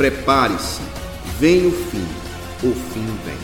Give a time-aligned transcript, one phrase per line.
[0.00, 0.80] Prepare-se,
[1.38, 2.08] vem o fim,
[2.62, 3.36] o fim vem.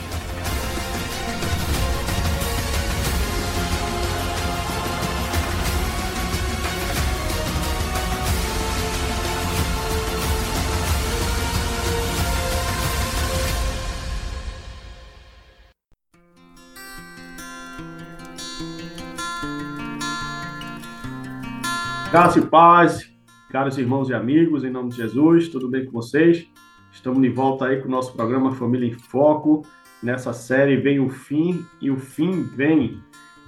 [22.10, 23.15] Graça e paz,
[23.56, 26.46] caros irmãos e amigos, em nome de Jesus, tudo bem com vocês?
[26.92, 29.62] Estamos de volta aí com o nosso programa Família em Foco.
[30.02, 33.00] Nessa série vem o fim e o fim vem.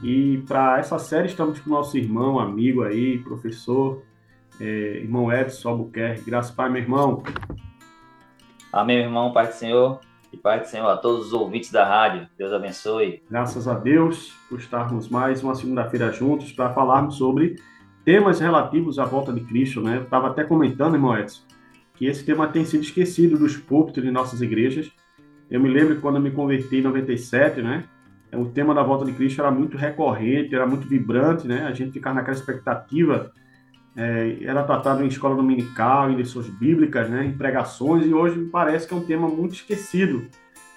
[0.03, 4.03] E para essa série estamos com o nosso irmão, amigo aí, professor,
[4.59, 4.65] é,
[5.03, 6.31] irmão Edson Albuquerque.
[6.31, 7.23] Graças Pai, meu irmão.
[8.73, 10.01] Amém, irmão, Pai do Senhor.
[10.33, 12.27] E Pai do Senhor a todos os ouvintes da rádio.
[12.39, 13.23] Deus abençoe.
[13.31, 17.57] Graças a Deus por estarmos mais uma segunda-feira juntos para falarmos sobre
[18.09, 19.99] temas relativos à volta de Cristo, né?
[19.99, 21.43] Eu estava até comentando, irmão Edson,
[21.95, 24.91] que esse tema tem sido esquecido dos púlpitos de nossas igrejas.
[25.51, 27.85] Eu me lembro quando eu me converti em 97, né?
[28.33, 31.67] O tema da volta de Cristo era muito recorrente, era muito vibrante, né?
[31.67, 33.31] A gente ficava naquela expectativa.
[33.95, 37.27] É, era tratado em escola dominical, em lições bíblicas, né?
[37.27, 40.29] Em pregações, e hoje me parece que é um tema muito esquecido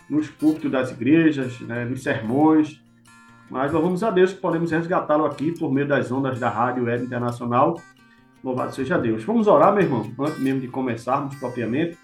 [0.09, 1.86] nos púlpitos das igrejas, né?
[1.86, 2.83] nos sermões.
[3.52, 7.03] Mas louvamos a Deus que podemos resgatá-lo aqui por meio das ondas da Rádio Web
[7.03, 7.81] Internacional.
[8.41, 9.25] Louvado seja Deus.
[9.25, 11.97] Vamos orar, meu irmão, antes mesmo de começarmos propriamente.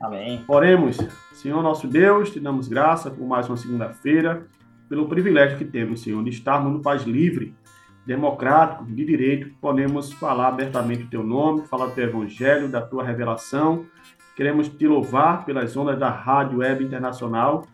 [0.00, 0.44] Amém.
[0.46, 0.96] Oremos.
[1.32, 4.46] Senhor nosso Deus, te damos graça por mais uma segunda-feira,
[4.88, 7.52] pelo privilégio que temos, Senhor, de estarmos no país livre,
[8.06, 13.02] democrático, de direito, podemos falar abertamente o teu nome, falar do teu evangelho, da tua
[13.02, 13.86] revelação.
[14.36, 17.66] Queremos te louvar pelas ondas da Rádio Web Internacional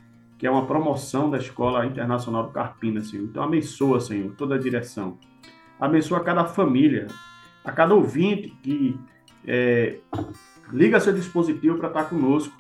[0.42, 3.26] que é uma promoção da Escola Internacional do Carpina, Senhor.
[3.26, 5.16] Então, abençoa, Senhor, toda a direção.
[5.78, 7.06] Abençoa cada família,
[7.64, 8.98] a cada ouvinte que
[9.46, 9.98] é,
[10.72, 12.52] liga seu dispositivo para estar conosco,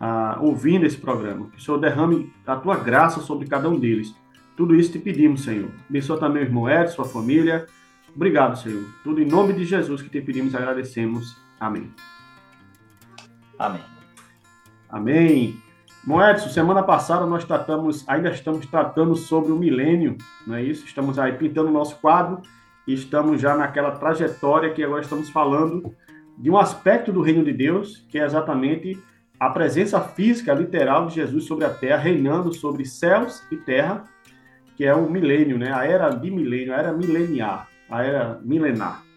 [0.00, 1.50] ah, ouvindo esse programa.
[1.50, 4.16] Que o Senhor derrame a tua graça sobre cada um deles.
[4.56, 5.70] Tudo isso te pedimos, Senhor.
[5.86, 7.66] Abençoa também o irmão Edson, sua família.
[8.16, 8.86] Obrigado, Senhor.
[9.04, 11.36] Tudo em nome de Jesus que te pedimos e agradecemos.
[11.60, 11.92] Amém.
[13.58, 13.84] Amém.
[14.88, 15.67] Amém.
[16.08, 20.86] Bom, Edson, semana passada nós tratamos, ainda estamos tratando sobre o milênio, não é isso?
[20.86, 22.40] Estamos aí pintando o nosso quadro
[22.86, 25.94] e estamos já naquela trajetória que agora estamos falando
[26.38, 28.98] de um aspecto do reino de Deus, que é exatamente
[29.38, 34.04] a presença física, literal de Jesus sobre a terra, reinando sobre céus e terra,
[34.78, 35.74] que é o milênio, né?
[35.74, 39.07] A era de milênio, a era mileniar, a era milenar.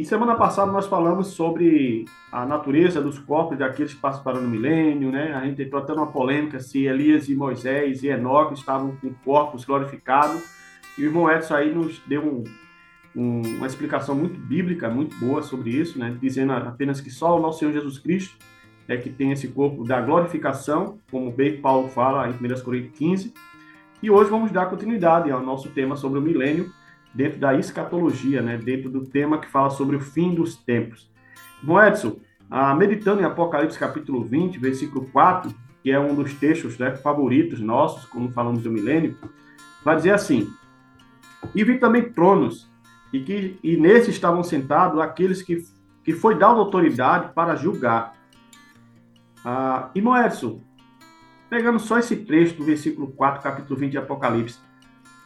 [0.00, 5.12] E semana passada nós falamos sobre a natureza dos corpos daqueles que participaram no milênio,
[5.12, 5.34] né?
[5.34, 9.62] A gente entrou até numa polêmica se Elias e Moisés e Enoque estavam com corpos
[9.62, 10.42] glorificados.
[10.96, 12.44] E o irmão Edson aí nos deu um,
[13.14, 16.16] um, uma explicação muito bíblica, muito boa sobre isso, né?
[16.18, 18.38] Dizendo apenas que só o nosso Senhor Jesus Cristo
[18.88, 23.34] é que tem esse corpo da glorificação, como bem Paulo fala em 1 Coríntios 15.
[24.02, 26.72] E hoje vamos dar continuidade ao nosso tema sobre o milênio,
[27.14, 28.56] dentro da escatologia, né?
[28.56, 31.10] dentro do tema que fala sobre o fim dos tempos.
[31.62, 32.16] Bom, Edson,
[32.50, 37.60] ah, meditando em Apocalipse capítulo 20, versículo 4, que é um dos textos né, favoritos
[37.60, 39.16] nossos, como falamos do milênio,
[39.84, 40.50] vai dizer assim:
[41.54, 42.70] E vi também tronos,
[43.12, 45.64] e que e nesses estavam sentados aqueles que,
[46.04, 48.14] que foi dado autoridade para julgar.
[49.44, 50.60] Ah, irmão Edson,
[51.48, 54.58] pegando só esse trecho do versículo 4, capítulo 20 de Apocalipse,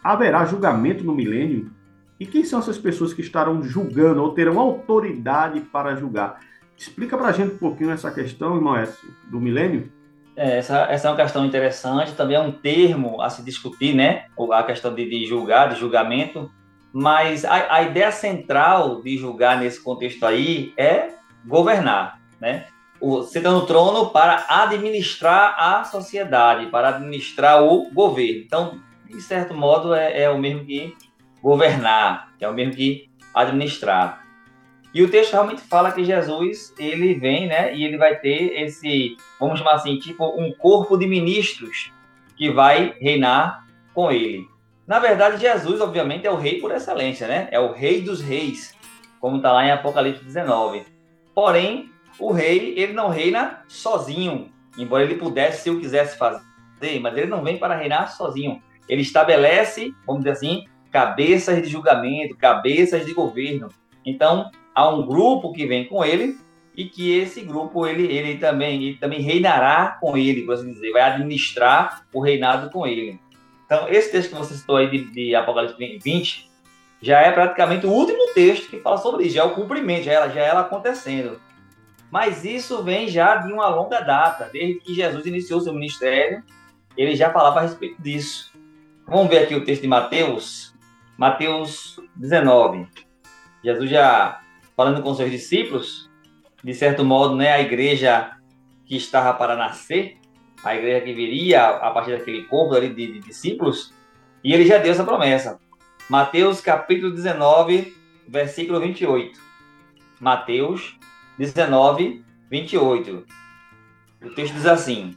[0.04, 1.72] haverá julgamento no milênio?
[2.20, 6.41] E quem são essas pessoas que estarão julgando ou terão autoridade para julgar?
[6.76, 8.76] Explica para a gente um pouquinho essa questão, irmão
[9.31, 9.91] do milênio.
[10.37, 14.26] É, essa, essa é uma questão interessante, também é um termo a se discutir, né?
[14.53, 16.50] A questão de, de julgar, de julgamento.
[16.93, 21.10] Mas a, a, ideia central de julgar nesse contexto aí é
[21.44, 22.66] governar, né?
[23.03, 28.43] Está no trono para administrar a sociedade, para administrar o governo.
[28.47, 30.96] Então, de certo modo, é, é o mesmo que
[31.43, 34.25] governar, é o mesmo que administrar.
[34.94, 39.17] E o texto realmente fala que Jesus, ele vem, né, e ele vai ter esse,
[39.40, 41.93] vamos chamar assim, tipo um corpo de ministros
[42.37, 44.46] que vai reinar com ele.
[44.87, 47.49] Na verdade, Jesus, obviamente, é o rei por excelência, né?
[47.50, 48.75] É o rei dos reis,
[49.19, 50.84] como está lá em Apocalipse 19.
[51.34, 57.17] Porém, o rei, ele não reina sozinho, embora ele pudesse, se o quisesse fazer, mas
[57.17, 58.62] ele não vem para reinar sozinho.
[58.88, 63.69] Ele estabelece, vamos dizer assim, cabeças de julgamento, cabeças de governo.
[64.04, 66.38] Então, há um grupo que vem com ele
[66.76, 70.92] e que esse grupo ele, ele também ele também reinará com ele, por assim dizer,
[70.92, 73.19] vai administrar o reinado com ele.
[73.64, 76.50] Então, esse texto que você citou aí de, de Apocalipse 20
[77.00, 80.12] já é praticamente o último texto que fala sobre isso, já é o cumprimento, já
[80.12, 81.40] é, já é ela acontecendo.
[82.10, 86.42] Mas isso vem já de uma longa data, desde que Jesus iniciou seu ministério,
[86.96, 88.54] ele já falava a respeito disso.
[89.06, 90.75] Vamos ver aqui o texto de Mateus,
[91.19, 92.89] Mateus 19.
[93.62, 94.41] Jesus já
[94.75, 96.11] falando com seus discípulos,
[96.62, 98.35] de certo modo, né, a igreja
[98.87, 100.17] que estava para nascer,
[100.65, 103.93] a igreja que viria a partir daquele corpo ali de, de discípulos,
[104.43, 105.61] e ele já deu essa promessa.
[106.09, 107.95] Mateus capítulo 19,
[108.27, 109.39] versículo 28.
[110.19, 110.99] Mateus
[111.39, 113.27] 19, 28.
[114.23, 115.15] O texto diz assim: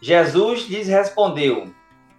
[0.00, 1.74] Jesus lhes respondeu: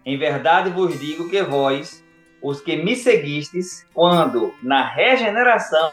[0.08, 2.02] Em verdade vos digo que vós,
[2.42, 5.92] os que me seguistes, quando na regeneração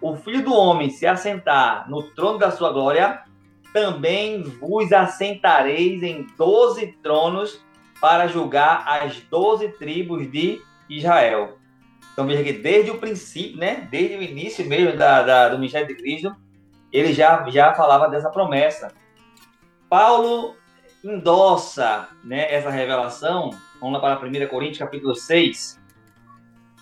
[0.00, 3.24] o Filho do Homem se assentar no trono da sua glória,
[3.72, 7.60] também vos assentareis em doze tronos
[8.00, 11.58] para julgar as doze tribos de Israel.
[12.12, 15.88] Então veja que desde o princípio, né, desde o início mesmo da, da, do ministério
[15.88, 16.36] de Cristo,
[16.92, 18.94] ele já, já falava dessa promessa.
[19.90, 20.54] Paulo
[21.02, 23.50] endossa né, essa revelação,
[23.80, 25.80] vamos lá para 1 Coríntios capítulo 6,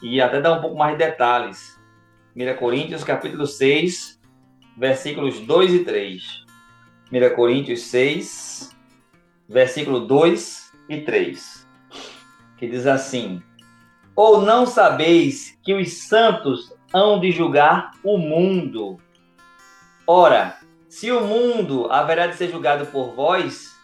[0.03, 1.79] e até dá um pouco mais de detalhes.
[2.35, 4.21] 1 Coríntios capítulo 6,
[4.77, 6.45] versículos 2 e 3.
[7.13, 8.77] 1 Coríntios 6,
[9.49, 11.69] versículo 2 e 3,
[12.59, 13.43] que diz assim:
[14.15, 18.99] Ou não sabeis que os santos hão de julgar o mundo?
[20.07, 20.59] Ora,
[20.89, 23.76] se o mundo haverá de ser julgado por vós,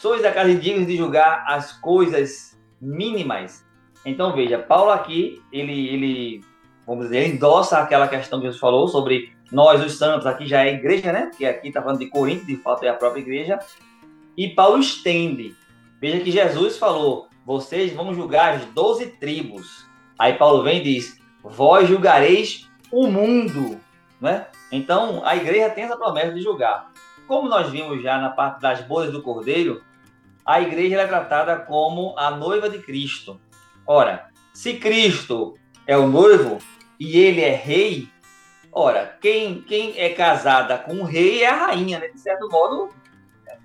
[0.00, 3.64] sois acaso dignos de julgar as coisas mínimas?
[4.04, 6.44] Então veja, Paulo aqui, ele, ele
[6.86, 10.74] vamos dizer, endossa aquela questão que Jesus falou sobre nós, os santos, aqui já é
[10.74, 11.30] igreja, né?
[11.36, 13.58] Que aqui está falando de Corinto, de fato é a própria igreja.
[14.36, 15.54] E Paulo estende.
[16.00, 19.86] Veja que Jesus falou: vocês vão julgar as doze tribos.
[20.18, 23.80] Aí Paulo vem e diz: vós julgareis o mundo,
[24.20, 24.46] né?
[24.70, 26.90] Então a igreja tem essa promessa de julgar.
[27.26, 29.82] Como nós vimos já na parte das bodas do cordeiro,
[30.44, 33.40] a igreja é tratada como a noiva de Cristo.
[33.86, 35.54] Ora, se Cristo
[35.86, 36.58] é o noivo
[36.98, 38.08] e ele é rei,
[38.78, 42.08] Ora, quem, quem é casada com o rei é a rainha, né?
[42.08, 42.90] De certo modo,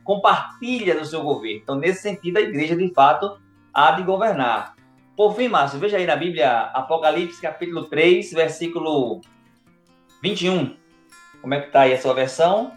[0.06, 1.60] compartilha do seu governo.
[1.62, 3.38] Então, nesse sentido, a igreja, de fato,
[3.74, 4.74] há de governar.
[5.18, 9.20] Por fim, Márcio, veja aí na Bíblia, Apocalipse, capítulo 3, versículo
[10.24, 10.78] 21.
[11.42, 12.72] Como é que está aí a sua versão?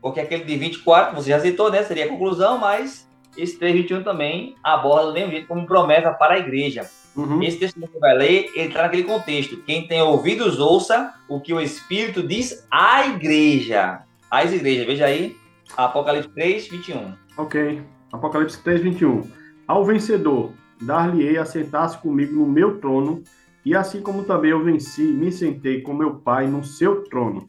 [0.00, 1.82] Porque aquele de 24, você já citou, né?
[1.82, 6.38] Seria a conclusão, mas esse 3,21 também aborda do mesmo jeito como promessa para a
[6.38, 6.88] igreja.
[7.16, 7.42] Uhum.
[7.42, 9.56] Esse texto que você vai ler, ele está naquele contexto.
[9.58, 14.02] Quem tem ouvidos, ouça o que o Espírito diz à igreja.
[14.30, 15.36] Às igrejas, veja aí,
[15.76, 17.12] Apocalipse 3, 21.
[17.36, 17.82] Ok,
[18.12, 19.28] Apocalipse 3, 21.
[19.66, 23.22] Ao vencedor, dar-lhe-ei a sentar-se comigo no meu trono,
[23.64, 27.46] e assim como também eu venci, me sentei com meu Pai no seu trono.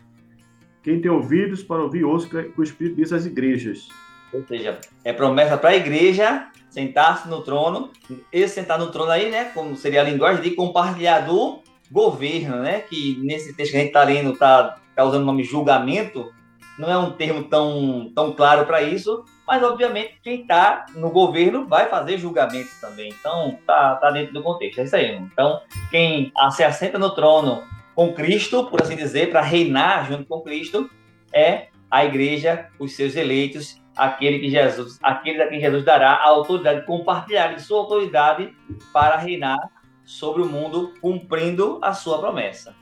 [0.83, 3.87] Quem tem ouvidos para ouvir, ouça que o Espírito diz às igrejas.
[4.33, 7.91] Ou seja, é promessa para a igreja sentar-se no trono.
[8.31, 9.45] Esse sentar no trono aí, né?
[9.53, 11.59] Como seria a linguagem de compartilhar do
[11.91, 12.79] governo, né?
[12.79, 16.31] Que nesse texto que a gente está lendo está tá usando o nome julgamento.
[16.79, 21.67] Não é um termo tão, tão claro para isso, mas obviamente quem está no governo
[21.67, 23.13] vai fazer julgamentos também.
[23.19, 24.79] Então tá, tá dentro do contexto.
[24.79, 25.15] É isso aí.
[25.17, 25.61] Então,
[25.91, 27.61] quem se assenta no trono
[27.95, 30.89] com Cristo, por assim dizer, para reinar junto com Cristo,
[31.33, 36.27] é a igreja, os seus eleitos aquele que Jesus, aquele a quem Jesus dará a
[36.27, 38.53] autoridade, compartilhar de sua autoridade
[38.93, 39.59] para reinar
[40.03, 42.75] sobre o mundo, cumprindo a sua promessa.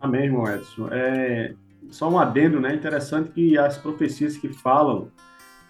[0.00, 0.88] Amém, irmão Edson.
[0.90, 1.54] É,
[1.90, 2.74] só um adendo, né?
[2.74, 5.10] Interessante que as profecias que falam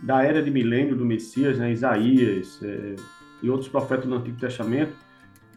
[0.00, 1.70] da era de milênio do Messias, né?
[1.70, 2.96] Isaías é,
[3.42, 4.94] e outros profetas do Antigo Testamento,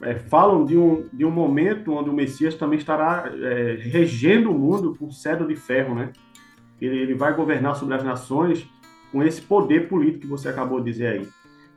[0.01, 4.57] é, falam de um, de um momento onde o Messias também estará é, regendo o
[4.57, 6.11] mundo com cedro de ferro, né?
[6.79, 8.67] Ele, ele vai governar sobre as nações
[9.11, 11.27] com esse poder político que você acabou de dizer aí.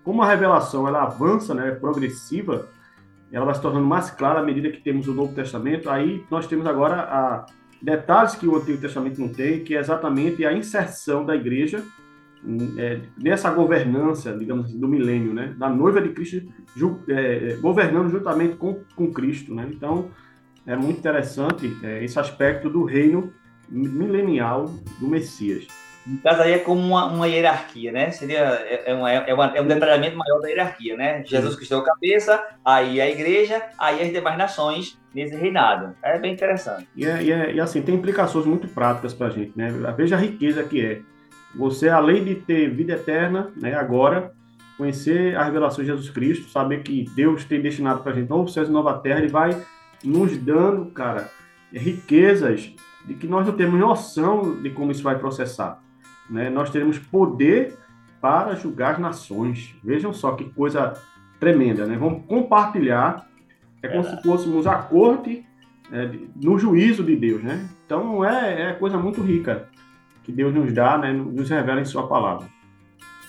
[0.04, 2.68] Como a revelação ela avança, né, progressiva,
[3.32, 5.88] ela vai se tornando mais clara à medida que temos o Novo Testamento.
[5.88, 7.46] Aí nós temos agora a,
[7.80, 11.82] detalhes que o Antigo Testamento não tem, que é exatamente a inserção da igreja
[12.42, 16.42] nessa governança, digamos assim, do milênio, né, da noiva de Cristo
[16.74, 19.54] ju, é, governando juntamente com, com Cristo.
[19.54, 19.68] Né?
[19.70, 20.10] Então,
[20.66, 23.32] é muito interessante é, esse aspecto do reino
[23.68, 24.66] milenial
[24.98, 25.66] do Messias.
[26.04, 28.10] No caso aí é como uma, uma hierarquia, né?
[28.10, 31.22] Seria é, é, uma, é, uma, é, um detalhamento maior da hierarquia, né?
[31.24, 35.94] Jesus Cristo é o cabeça, aí a igreja, aí as demais nações nesse reinado.
[36.02, 36.88] É bem interessante.
[36.96, 39.68] E, é, e, é, e assim, tem implicações muito práticas para a gente, né?
[39.96, 41.00] Veja a riqueza que é.
[41.54, 44.32] Você, além de ter vida eterna, né, agora,
[44.76, 48.48] conhecer a revelação de Jesus Cristo, saber que Deus tem destinado para a gente novo
[48.48, 49.62] céu e nova terra, Ele vai
[50.02, 51.30] nos dando, cara,
[51.72, 55.80] riquezas de que nós não temos noção de como isso vai processar.
[56.28, 56.48] Né?
[56.48, 57.76] Nós teremos poder
[58.20, 59.74] para julgar as nações.
[59.82, 60.94] Vejam só que coisa
[61.40, 61.96] tremenda, né?
[61.98, 63.28] Vamos compartilhar,
[63.82, 65.44] é como se fôssemos a corte
[65.90, 67.68] é, no juízo de Deus, né?
[67.84, 69.68] Então é, é coisa muito rica
[70.22, 71.12] que Deus nos dá, né?
[71.12, 72.46] Nos revela em Sua palavra.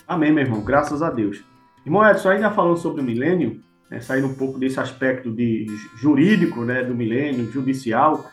[0.08, 0.64] Amém, meu irmão.
[0.64, 1.44] Graças a Deus.
[1.86, 6.64] Irmão Edson, ainda falando sobre o milênio, né, saindo um pouco desse aspecto de jurídico,
[6.64, 8.26] né, do milênio, judicial,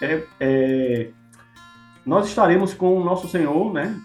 [0.00, 1.10] é, é,
[2.06, 4.00] nós estaremos com o nosso Senhor, né,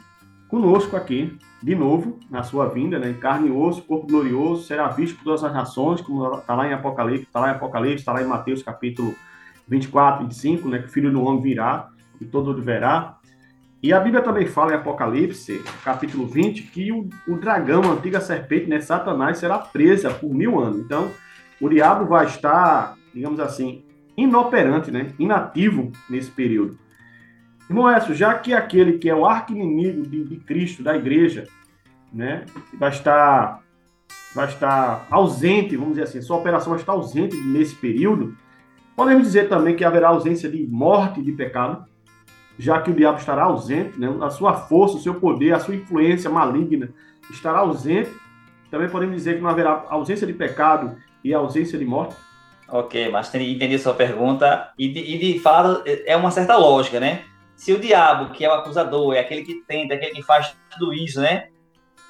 [0.48, 4.88] conosco aqui, de novo, na sua vinda, né, em carne e osso, corpo glorioso, será
[4.88, 8.12] visto por todas as nações, como está lá em Apocalipse, está lá em Apocalipse, está
[8.12, 9.16] lá em Mateus capítulo
[9.68, 13.18] 24, 25, né, que o Filho do Homem virá e todo verá.
[13.84, 18.22] E a Bíblia também fala em Apocalipse, capítulo 20, que o, o dragão, a antiga
[18.22, 20.80] serpente, né, Satanás, será presa por mil anos.
[20.80, 21.12] Então,
[21.60, 23.84] o diabo vai estar, digamos assim,
[24.16, 26.80] inoperante, né, inativo nesse período.
[27.70, 31.46] Irmão Edson, já que aquele que é o arqui-inimigo de, de, Cristo, da igreja,
[32.14, 32.46] né,
[32.80, 33.62] vai estar,
[34.34, 38.34] vai estar ausente, vamos dizer assim, sua operação vai estar ausente nesse período,
[38.96, 41.86] podemos dizer também que haverá ausência de morte de pecado?
[42.58, 44.08] Já que o diabo estará ausente, né?
[44.22, 46.90] a sua força, o seu poder, a sua influência maligna
[47.32, 48.12] estará ausente.
[48.70, 52.16] Também podemos dizer que não haverá ausência de pecado e ausência de morte.
[52.68, 54.72] Ok, mas entendi sua pergunta.
[54.78, 57.24] E de, e de fato, é uma certa lógica, né?
[57.56, 60.56] Se o diabo, que é o acusador, é aquele que tenta, é aquele que faz
[60.72, 61.50] tudo isso, né?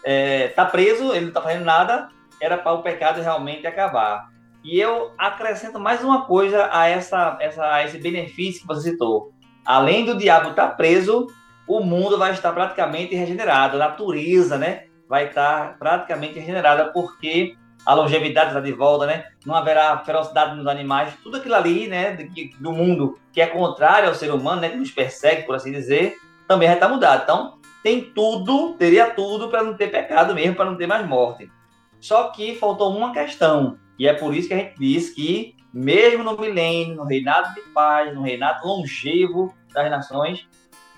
[0.06, 2.10] É, tá preso, ele não está fazendo nada,
[2.40, 4.30] era para o pecado realmente acabar.
[4.64, 9.33] E eu acrescento mais uma coisa a, essa, essa, a esse benefício que você citou
[9.66, 11.28] além do diabo estar preso,
[11.68, 17.56] o mundo vai estar praticamente regenerado, a natureza, né, vai estar praticamente regenerada, porque
[17.86, 19.26] a longevidade está de volta, né?
[19.46, 22.18] Não haverá ferocidade nos animais, tudo aquilo ali, né,
[22.60, 26.16] do mundo que é contrário ao ser humano, né, que nos persegue, por assim dizer,
[26.48, 27.24] também vai estar mudado.
[27.24, 31.52] Então, tem tudo, teria tudo para não ter pecado mesmo, para não ter mais morte.
[32.00, 36.24] Só que faltou uma questão, e é por isso que a gente diz que mesmo
[36.24, 40.48] no milênio, no reinado de paz, no reinado longevo das nações,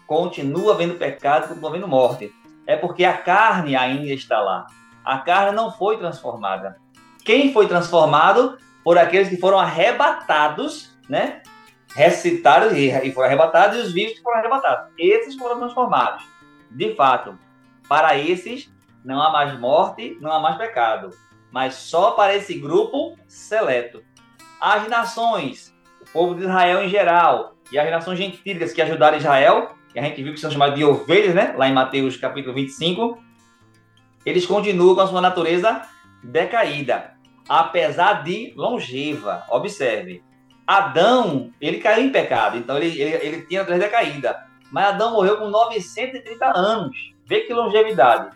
[0.05, 2.33] continua havendo pecado, continua havendo morte.
[2.67, 4.67] É porque a carne ainda está lá.
[5.03, 6.77] A carne não foi transformada.
[7.23, 8.57] Quem foi transformado?
[8.83, 11.41] Por aqueles que foram arrebatados, né?
[11.95, 14.91] Ressuscitaram e foram arrebatados, e os vivos foram arrebatados.
[14.97, 16.25] Esses foram transformados.
[16.69, 17.39] De fato,
[17.87, 18.69] para esses
[19.03, 21.11] não há mais morte, não há mais pecado.
[21.51, 24.03] Mas só para esse grupo seleto
[24.59, 29.75] as nações, o povo de Israel em geral, e as nações gentílicas que ajudaram Israel,
[29.91, 31.53] que a gente viu que são chamadas de ovelhas, né?
[31.57, 33.17] Lá em Mateus capítulo 25,
[34.25, 35.81] eles continuam com a sua natureza
[36.23, 37.13] decaída,
[37.47, 39.45] apesar de longeva.
[39.49, 40.23] Observe,
[40.65, 44.45] Adão, ele caiu em pecado, então ele, ele, ele tinha a natureza decaída.
[44.71, 46.97] Mas Adão morreu com 930 anos.
[47.25, 48.35] Vê que longevidade.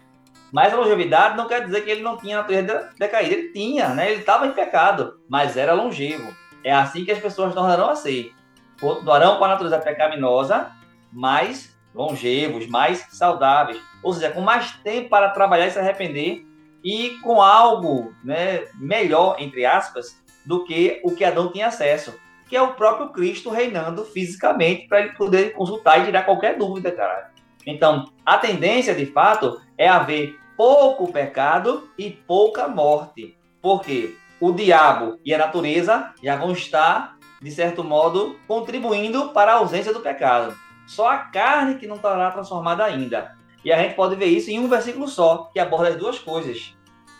[0.51, 3.33] Mas a longevidade não quer dizer que ele não tinha natureza decaída.
[3.33, 4.11] Ele tinha, né?
[4.11, 6.33] Ele estava em pecado, mas era longevo.
[6.63, 8.33] É assim que as pessoas tornarão a ser.
[8.79, 10.71] Continuarão com a natureza pecaminosa,
[11.11, 13.79] mais longevos, mais saudáveis.
[14.01, 16.45] Ou seja, com mais tempo para trabalhar e se arrepender
[16.83, 22.55] e com algo né, melhor, entre aspas, do que o que Adão tinha acesso, que
[22.55, 27.31] é o próprio Cristo reinando fisicamente para ele poder consultar e tirar qualquer dúvida, cara.
[27.69, 33.37] Então, a tendência, de fato, é haver pouco pecado e pouca morte.
[33.61, 39.55] Porque o diabo e a natureza já vão estar, de certo modo, contribuindo para a
[39.57, 40.57] ausência do pecado.
[40.87, 43.37] Só a carne que não estará transformada ainda.
[43.63, 46.75] E a gente pode ver isso em um versículo só, que aborda as duas coisas.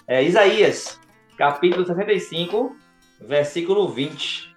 [0.07, 0.99] É Isaías,
[1.37, 2.75] capítulo 65,
[3.21, 4.55] versículo 20.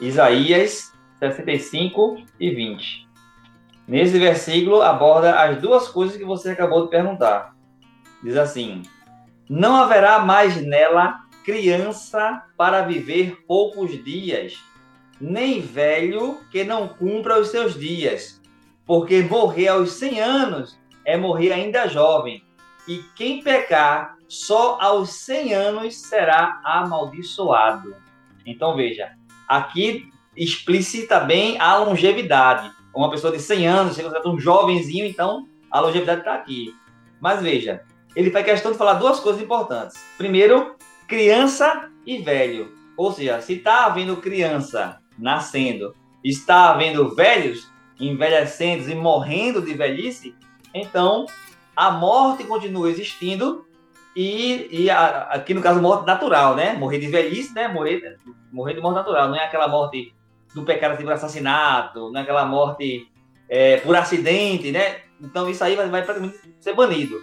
[0.00, 3.03] Isaías 65 e 20.
[3.86, 7.54] Nesse versículo aborda as duas coisas que você acabou de perguntar.
[8.22, 8.82] Diz assim:
[9.48, 14.58] Não haverá mais nela criança para viver poucos dias,
[15.20, 18.40] nem velho que não cumpra os seus dias,
[18.86, 22.42] porque morrer aos 100 anos é morrer ainda jovem,
[22.88, 27.94] e quem pecar só aos 100 anos será amaldiçoado.
[28.46, 29.12] Então veja,
[29.46, 35.80] aqui explicita bem a longevidade uma pessoa de 100 anos, chega um jovenzinho, então a
[35.80, 36.74] longevidade está aqui.
[37.20, 37.82] Mas veja,
[38.14, 39.96] ele faz questão de falar duas coisas importantes.
[40.16, 40.76] Primeiro,
[41.08, 42.72] criança e velho.
[42.96, 50.34] Ou seja, se está havendo criança nascendo, está havendo velhos envelhecendo e morrendo de velhice,
[50.72, 51.26] então
[51.76, 53.64] a morte continua existindo
[54.16, 56.74] e, e a, aqui no caso morte natural, né?
[56.74, 57.68] Morrer de velhice, né?
[57.68, 58.16] Morrer,
[58.52, 60.14] morrer de morte natural, não é aquela morte
[60.54, 63.08] do pecado por assassinato, naquela morte
[63.48, 64.98] é, por acidente, né?
[65.20, 67.22] Então isso aí vai, vai praticamente ser banido.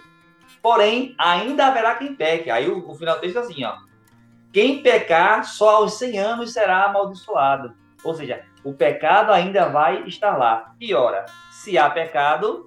[0.62, 2.50] Porém, ainda haverá quem peque.
[2.50, 3.74] Aí o, o final do texto é assim, ó.
[4.52, 7.74] Quem pecar só aos 100 anos será amaldiçoado.
[8.04, 10.74] Ou seja, o pecado ainda vai estar lá.
[10.80, 12.64] E ora, se há pecado,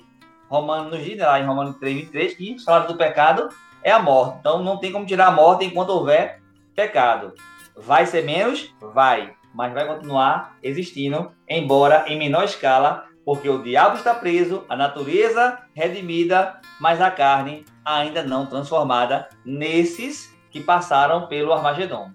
[0.50, 3.50] Romano nos diz, né, lá em Romanos 3, 23, que o salário do pecado
[3.84, 4.38] é a morte.
[4.40, 6.42] Então não tem como tirar a morte enquanto houver
[6.76, 7.34] pecado.
[7.76, 8.74] Vai ser menos?
[8.94, 9.35] Vai.
[9.56, 15.60] Mas vai continuar existindo, embora em menor escala, porque o diabo está preso, a natureza
[15.74, 22.12] redimida, mas a carne ainda não transformada nesses que passaram pelo Armagedon.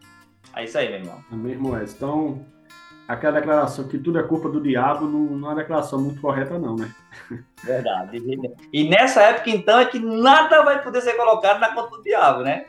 [0.55, 1.25] É isso aí, meu irmão.
[1.33, 1.83] Amém, irmão.
[1.83, 2.45] Então,
[3.09, 6.59] aquela declaração que tudo é culpa do diabo não, não é uma declaração muito correta,
[6.59, 6.95] não, né?
[7.65, 8.23] Verdade.
[8.71, 12.43] E nessa época, então, é que nada vai poder ser colocado na conta do diabo,
[12.43, 12.67] né?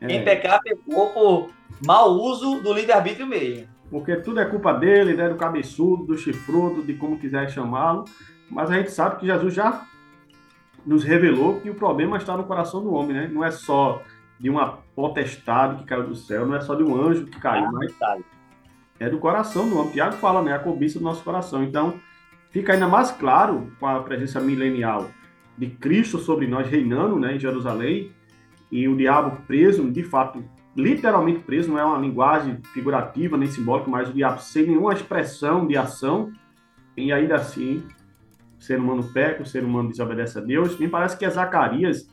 [0.00, 0.06] É.
[0.06, 1.50] Quem pecar, pecou por
[1.86, 3.68] mau uso do livre-arbítrio mesmo.
[3.90, 5.28] Porque tudo é culpa dele, né?
[5.28, 8.04] Do cabeçudo, do chifrudo, de como quiser chamá-lo.
[8.48, 9.84] Mas a gente sabe que Jesus já
[10.86, 13.28] nos revelou que o problema está no coração do homem, né?
[13.30, 14.02] Não é só
[14.38, 17.66] de uma potestade que caiu do céu, não é só de um anjo que caiu,
[17.66, 17.94] ah, mas
[18.98, 19.92] é do coração do homem.
[19.92, 20.54] Tiago fala, né?
[20.54, 21.62] A cobiça do nosso coração.
[21.62, 21.94] Então,
[22.50, 25.10] fica ainda mais claro com a presença milenial
[25.56, 28.12] de Cristo sobre nós reinando, né, em Jerusalém,
[28.72, 30.42] e o diabo preso, de fato,
[30.80, 35.66] literalmente preso, não é uma linguagem figurativa nem simbólica, mas o diabo sem nenhuma expressão
[35.66, 36.32] de ação,
[36.96, 37.82] e ainda assim
[38.58, 40.78] o ser humano peca, o ser humano desobedece a Deus.
[40.78, 42.08] Me parece que é Zacarias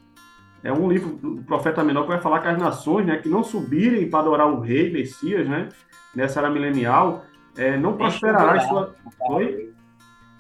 [0.64, 3.44] é um livro do profeta menor que vai falar que as nações, né, que não
[3.44, 5.70] subirem para adorar o rei Messias, né,
[6.16, 7.26] nessa era milenial,
[7.58, 8.96] é, não prosperará em sua.
[9.30, 9.74] Oi?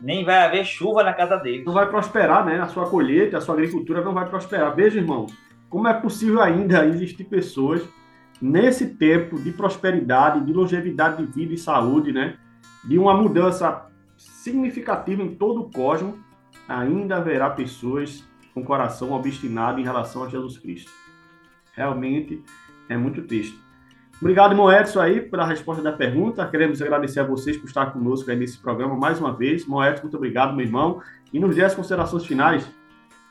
[0.01, 1.63] Nem vai haver chuva na casa dele.
[1.65, 2.59] Não vai prosperar, né?
[2.59, 4.75] A sua colheita, a sua agricultura não vai prosperar.
[4.75, 5.33] Veja, irmãos,
[5.69, 7.81] como é possível ainda existir pessoas
[8.41, 12.37] nesse tempo de prosperidade, de longevidade de vida e saúde, né?
[12.83, 16.15] De uma mudança significativa em todo o cosmos,
[16.67, 20.91] ainda haverá pessoas com coração obstinado em relação a Jesus Cristo.
[21.73, 22.41] Realmente
[22.89, 23.59] é muito triste.
[24.19, 26.47] Obrigado, irmão Edson, aí, pela resposta da pergunta.
[26.47, 29.61] Queremos agradecer a vocês por estar conosco aí nesse programa mais uma vez.
[29.61, 31.01] Irmão Edson, muito obrigado, meu irmão.
[31.31, 32.67] E nos dê as considerações finais.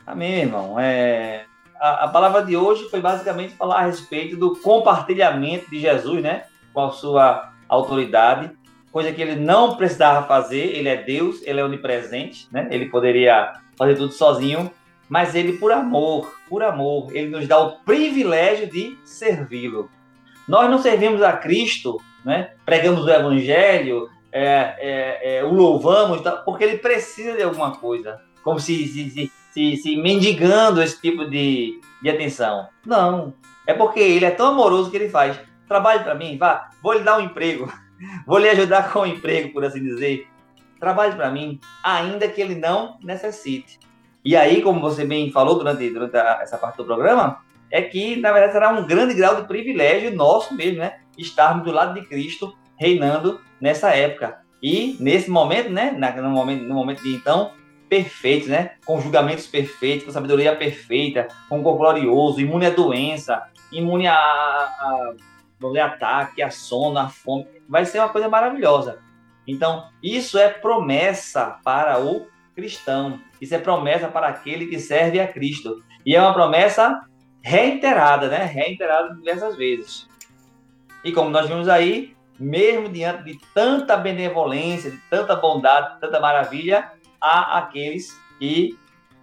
[0.06, 0.78] Amém, irmão.
[0.78, 1.45] É...
[1.80, 6.44] A, a, palavra de hoje foi basicamente falar a respeito do compartilhamento de Jesus, né?
[6.72, 8.50] Com a sua autoridade,
[8.92, 10.76] coisa que ele não precisava fazer.
[10.76, 12.68] Ele é Deus, ele é onipresente, né?
[12.70, 14.70] Ele poderia fazer tudo sozinho,
[15.08, 19.90] mas ele, por amor, por amor, ele nos dá o privilégio de servi-lo.
[20.48, 22.50] Nós não servimos a Cristo, né?
[22.64, 28.60] pregamos o Evangelho, é, é, é, o louvamos, porque ele precisa de alguma coisa, como
[28.60, 29.32] se, se, se,
[29.76, 32.68] se mendigando esse tipo de, de atenção.
[32.84, 33.34] Não,
[33.66, 35.38] é porque ele é tão amoroso que ele faz.
[35.66, 37.72] Trabalhe para mim, vá, vou lhe dar um emprego,
[38.26, 40.28] vou lhe ajudar com o um emprego, por assim dizer.
[40.78, 43.78] Trabalhe para mim, ainda que ele não necessite.
[44.24, 47.38] E aí, como você bem falou durante, durante a, essa parte do programa,
[47.70, 50.98] é que, na verdade, será um grande grau de privilégio nosso mesmo, né?
[51.16, 54.38] Estarmos do lado de Cristo, reinando nessa época.
[54.62, 55.96] E, nesse momento, né?
[56.16, 57.52] No momento, no momento de então,
[57.88, 58.72] perfeito, né?
[58.84, 65.14] Com julgamentos perfeitos, com sabedoria perfeita, com corpo glorioso, imune à doença, imune a, a,
[65.62, 67.46] a ataque, a sono, a fome.
[67.68, 68.98] Vai ser uma coisa maravilhosa.
[69.46, 73.20] Então, isso é promessa para o cristão.
[73.40, 75.82] Isso é promessa para aquele que serve a Cristo.
[76.04, 77.02] E é uma promessa
[77.42, 78.44] reiterada, né?
[78.44, 80.08] Reiterada diversas vezes.
[81.04, 86.18] E como nós vimos aí, mesmo diante de tanta benevolência, de tanta bondade, de tanta
[86.18, 86.90] maravilha,
[87.26, 88.78] há aqueles que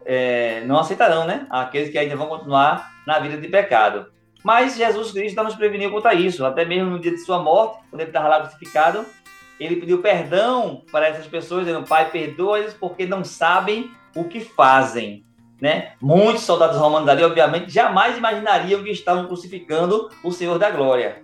[0.06, 1.48] é, não aceitarão, né?
[1.50, 4.08] Aqueles que ainda vão continuar na vida de pecado.
[4.44, 6.46] Mas Jesus Cristo nos preveniu contra isso.
[6.46, 9.06] Até mesmo no dia de sua morte, quando ele estava lá crucificado,
[9.60, 15.24] ele pediu perdão para essas pessoas, dizendo: Pai, perdoa-eles porque não sabem o que fazem.
[15.62, 15.94] Né?
[16.02, 21.24] Muitos soldados romanos ali, obviamente, jamais imaginariam que estavam crucificando o Senhor da Glória.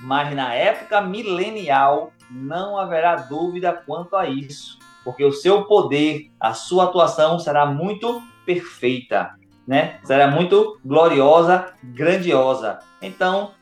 [0.00, 4.78] Mas na época milenial não haverá dúvida quanto a isso,
[5.08, 9.30] porque o seu poder, a sua atuação será muito perfeita,
[9.66, 9.98] né?
[10.04, 12.78] Será muito gloriosa, grandiosa.
[13.00, 13.52] Então,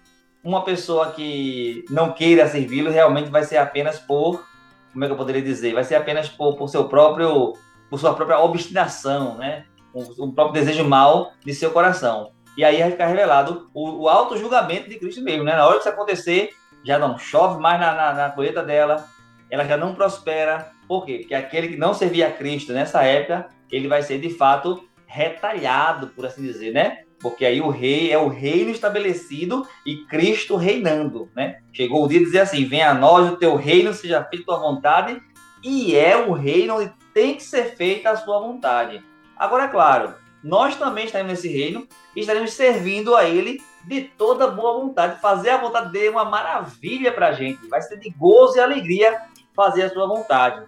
[0.43, 4.45] uma pessoa que não queira servi-lo realmente vai ser apenas por,
[4.93, 7.53] como é que eu poderia dizer, vai ser apenas por, por seu próprio,
[7.89, 9.67] por sua própria obstinação, né?
[9.95, 12.33] O, o próprio desejo mal de seu coração.
[12.59, 15.55] E aí vai ficar revelado o, o auto julgamento de Cristo mesmo, né?
[15.55, 16.51] Na hora que isso acontecer,
[16.83, 19.07] já não chove mais na, na, na colheita dela,
[19.51, 20.71] ela já não prospera.
[20.89, 21.19] Por quê?
[21.19, 26.09] Porque aquele que não servia a Cristo nessa época, ele vai ser de fato retalhado,
[26.09, 26.99] por assim dizer, né?
[27.21, 31.61] porque aí o rei é o reino estabelecido e Cristo reinando, né?
[31.73, 34.59] Chegou o dia de dizer assim: venha a nós o teu reino, seja feita a
[34.59, 35.21] vontade,
[35.63, 39.03] e é o reino onde tem que ser feita a sua vontade.
[39.37, 44.49] Agora, é claro, nós também estaremos nesse reino e estaremos servindo a ele de toda
[44.49, 45.21] boa vontade.
[45.21, 47.67] Fazer a vontade dele é uma maravilha para a gente.
[47.69, 49.21] Vai ser de gozo e alegria
[49.57, 50.67] fazer a sua vontade.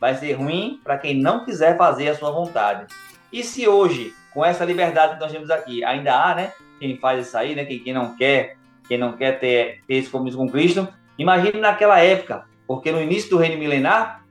[0.00, 2.86] Vai ser ruim para quem não quiser fazer a sua vontade.
[3.30, 6.52] E se hoje, com essa liberdade que nós temos aqui, ainda há, né?
[6.80, 7.64] Quem faz isso aí, né?
[7.64, 8.56] Quem, não quer,
[8.88, 13.28] quem não quer ter, ter esse compromisso com Cristo, imagine naquela época, porque no início
[13.28, 14.24] do reino milenar,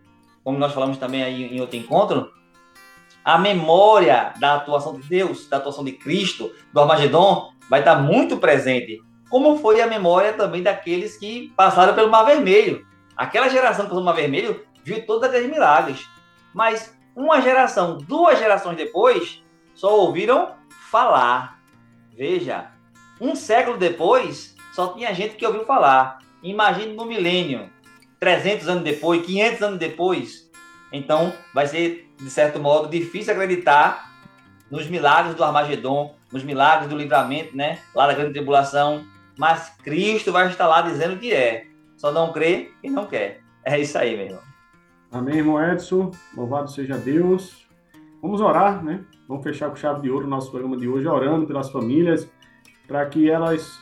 [0.44, 2.32] como nós falamos também aí em outro encontro,
[3.24, 8.38] a memória da atuação de Deus, da atuação de Cristo, do Armagedon, vai estar muito
[8.38, 9.00] presente.
[9.30, 12.84] Como foi a memória também daqueles que passaram pelo Mar Vermelho.
[13.20, 16.08] Aquela geração que pelo Mar Vermelho viu todos aqueles milagres.
[16.54, 19.44] Mas uma geração, duas gerações depois,
[19.76, 20.56] só ouviram
[20.90, 21.60] falar.
[22.16, 22.72] Veja,
[23.20, 26.20] um século depois, só tinha gente que ouviu falar.
[26.42, 27.70] Imagine no milênio,
[28.22, 30.50] 300 anos depois, 500 anos depois.
[30.90, 34.14] Então, vai ser, de certo modo, difícil acreditar
[34.72, 37.80] nos milagres do Armagedon, nos milagres do livramento, né?
[37.94, 39.06] Lá da grande tribulação.
[39.38, 41.69] Mas Cristo vai estar lá dizendo que é.
[42.00, 43.42] Só não crê quem não quer.
[43.64, 44.42] É isso aí, meu irmão.
[45.12, 46.10] Amém, irmão Edson.
[46.36, 47.68] Louvado seja Deus.
[48.22, 49.06] Vamos orar, né?
[49.28, 52.28] Vamos fechar com chave de ouro o nosso programa de hoje, orando pelas famílias,
[52.88, 53.80] para que elas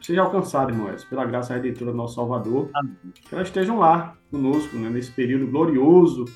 [0.00, 2.70] sejam alcançadas, irmão Edson, pela graça redentora do nosso Salvador.
[2.74, 2.96] Amém.
[3.14, 4.88] Que elas estejam lá conosco, né?
[4.88, 6.26] Nesse período glorioso,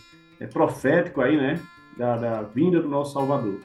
[0.40, 1.60] é, profético aí, né?
[1.96, 3.60] Da, da vinda do nosso Salvador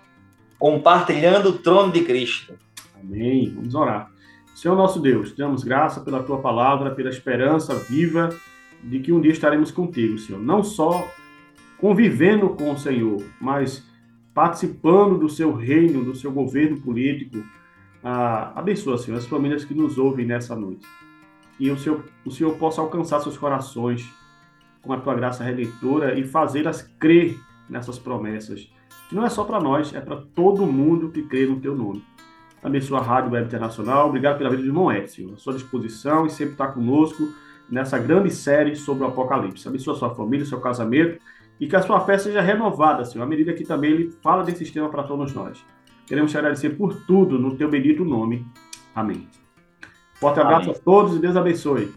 [0.63, 2.57] compartilhando o trono de Cristo.
[2.97, 3.53] Amém.
[3.53, 4.09] Vamos orar.
[4.53, 8.29] Senhor nosso Deus, te damos graça pela tua palavra, pela esperança viva
[8.83, 10.41] de que um dia estaremos contigo, Senhor.
[10.41, 11.07] Não só
[11.77, 13.85] convivendo com o Senhor, mas
[14.33, 17.43] participando do seu reino, do seu governo político.
[18.03, 20.85] Ah, abençoa, Senhor, as famílias que nos ouvem nessa noite.
[21.59, 24.07] E o Senhor, o Senhor possa alcançar seus corações
[24.81, 27.39] com a tua graça redentora e fazê-las crer
[27.69, 28.69] nessas promessas
[29.13, 32.03] não é só para nós, é para todo mundo que crê no teu nome.
[32.63, 34.07] Abençoa a Rádio Web Internacional.
[34.07, 35.33] Obrigado pela vida de irmão Edson.
[35.33, 37.27] À sua disposição e sempre está conosco
[37.69, 39.67] nessa grande série sobre o Apocalipse.
[39.67, 41.19] Abençoa a sua família, seu casamento
[41.59, 44.59] e que a sua fé seja renovada, Senhor, à medida que também ele fala desse
[44.59, 45.63] sistema para todos nós.
[46.05, 48.45] Queremos te agradecer por tudo no teu bendito nome.
[48.95, 49.27] Amém.
[50.15, 50.75] Forte abraço Amém.
[50.79, 51.93] a todos e Deus abençoe.